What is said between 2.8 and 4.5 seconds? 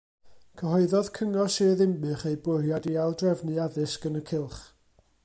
i aildrefnu addysg yn y